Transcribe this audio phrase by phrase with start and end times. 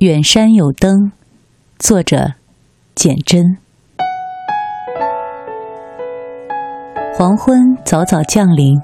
[0.00, 1.10] 远山有灯，
[1.78, 2.34] 作者
[2.94, 3.56] 简真。
[7.14, 8.78] 黄昏早早降临，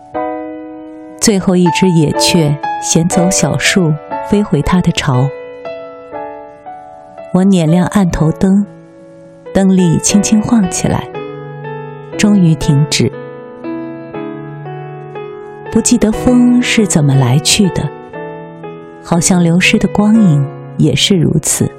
[1.20, 3.93] 最后一只野雀衔走小树，
[4.30, 5.29] 飞回它的巢。
[7.34, 8.65] 我捻亮案头灯，
[9.53, 11.06] 灯力轻轻晃起来，
[12.17, 13.12] 终于停止。
[15.70, 17.87] 不记得风是怎么来去的，
[19.05, 20.62] 好像流失的光影。
[20.77, 21.70] 也是如此。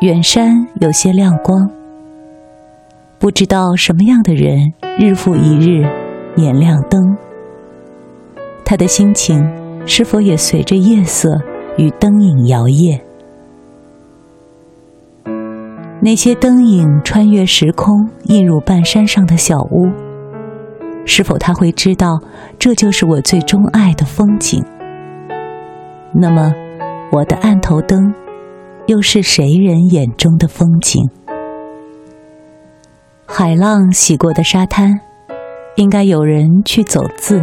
[0.00, 1.70] 远山有些亮光，
[3.18, 5.86] 不知道什么样的人日复一日
[6.34, 7.16] 点亮灯，
[8.64, 9.46] 他的心情
[9.86, 11.38] 是否也随着夜色
[11.76, 13.00] 与灯影摇曳？
[16.00, 19.90] 那些灯影穿越时空，映入半山上的小屋，
[21.04, 22.18] 是否他会知道，
[22.58, 24.64] 这就是我最钟爱的风景？
[26.12, 26.52] 那么，
[27.12, 28.12] 我的案头灯，
[28.86, 31.08] 又是谁人眼中的风景？
[33.26, 35.00] 海浪洗过的沙滩，
[35.76, 37.40] 应该有人去走字；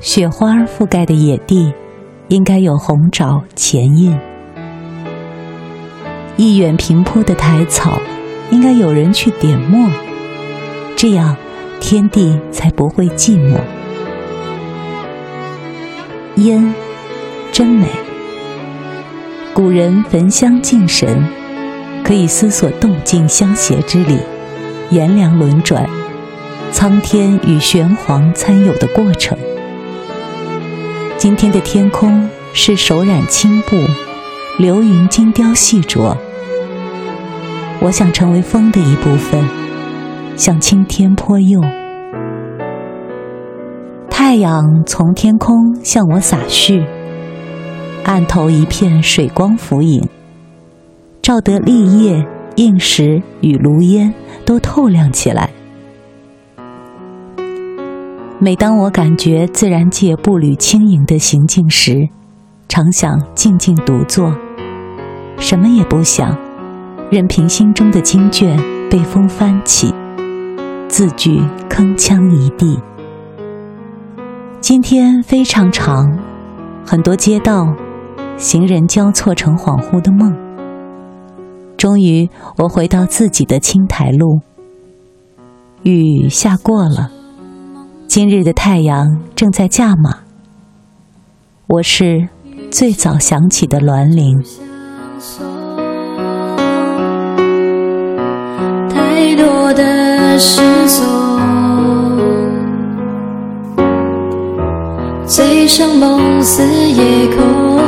[0.00, 1.72] 雪花覆盖的野地，
[2.28, 4.18] 应该有红爪前印；
[6.38, 8.00] 一远平铺的苔草，
[8.50, 9.90] 应该有人去点墨。
[10.96, 11.36] 这样，
[11.80, 13.60] 天地才不会寂寞。
[16.38, 16.72] 烟，
[17.50, 17.88] 真美。
[19.52, 21.26] 古人焚香敬神，
[22.04, 24.20] 可以思索动静相谐之理，
[24.90, 25.90] 炎凉轮转，
[26.70, 29.36] 苍天与玄黄参有的过程。
[31.16, 33.76] 今天的天空是手染青布，
[34.58, 36.16] 流云精雕细琢。
[37.80, 39.44] 我想成为风的一部分，
[40.36, 41.64] 向青天泼釉。
[44.20, 46.84] 太阳从天空向我洒絮，
[48.02, 50.08] 案头一片水光浮影，
[51.22, 54.12] 照得立叶、硬石与炉烟
[54.44, 55.50] 都透亮起来。
[58.40, 62.08] 每当我感觉自然界步履轻盈的行进时，
[62.68, 64.34] 常想静静独坐，
[65.38, 66.36] 什么也不想，
[67.08, 68.58] 任凭心中的经卷
[68.90, 69.94] 被风翻起，
[70.88, 71.40] 字句
[71.70, 72.80] 铿锵一地。
[74.60, 76.18] 今天非常长，
[76.84, 77.72] 很多街道，
[78.36, 80.34] 行人交错成恍惚的梦。
[81.76, 84.40] 终于，我回到自己的青苔路。
[85.84, 87.10] 雨下过了，
[88.08, 90.18] 今日的太阳正在驾马。
[91.68, 92.28] 我是
[92.70, 94.42] 最早响起的鸾铃。
[98.90, 100.88] 太多的失
[105.78, 105.88] 像。
[105.94, 107.78] 梦死夜空，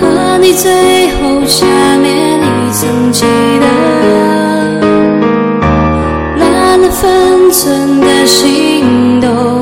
[0.00, 1.64] 和你最后下
[1.98, 3.24] 面你曾记
[3.60, 3.66] 得，
[6.36, 9.60] 乱了分寸的心动，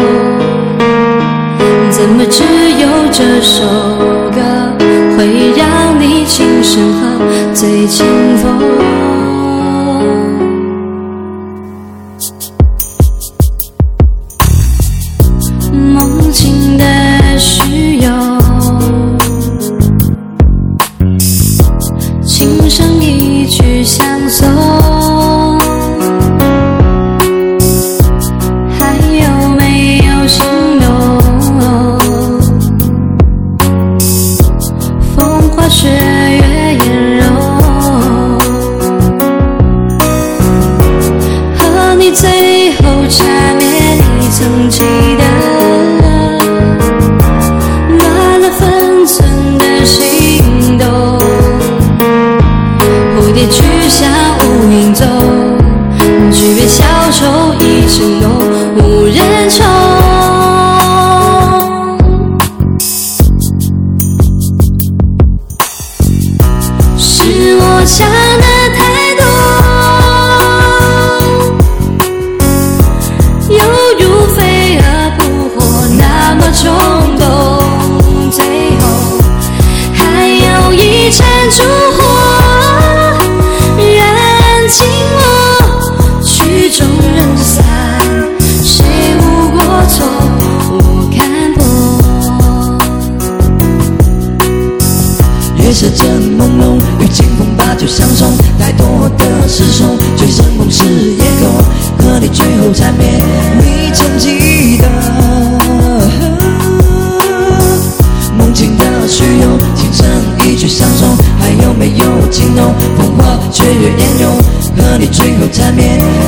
[1.91, 2.43] 怎么只
[2.81, 3.63] 有这首
[4.35, 4.41] 歌
[5.19, 7.19] 会让你轻声喝
[7.53, 8.07] 醉清
[8.39, 8.70] 风？
[95.71, 98.37] 夜色正朦胧，与清风把酒相送。
[98.59, 101.49] 太多的失重，醉生梦死也空。
[101.97, 103.23] 和你最后缠绵，
[103.57, 104.89] 你曾记得？
[108.37, 110.05] 梦境的虚荣，情深
[110.45, 112.75] 一曲相送，还有没有情浓？
[112.99, 114.27] 风花雪月烟云，
[114.77, 116.20] 和你最后缠绵。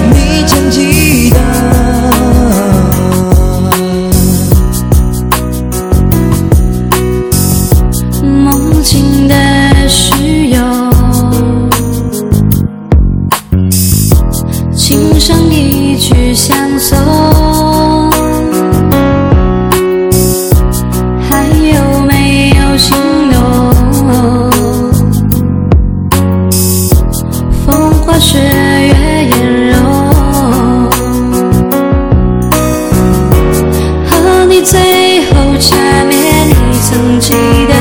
[34.72, 34.80] 最
[35.26, 37.34] 后缠绵，你曾记
[37.69, 37.74] 得？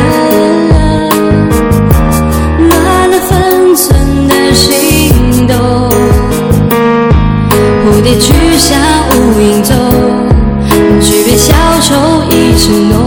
[2.67, 5.55] 乱了分寸的心动，
[7.85, 8.77] 蝴蝶去向
[9.15, 9.73] 无影踪，
[10.99, 11.95] 举杯消愁
[12.29, 13.00] 已成浓，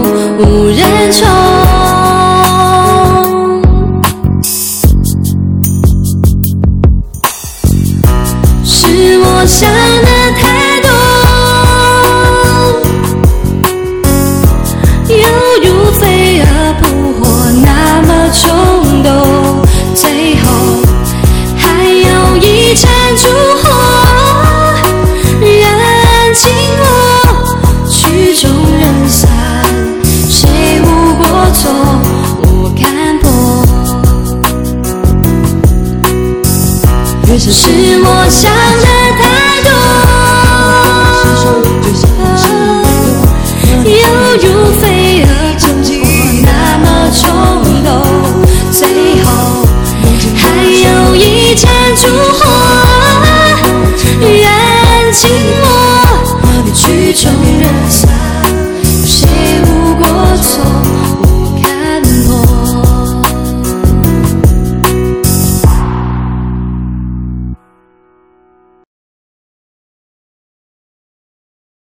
[57.45, 58.04] 人心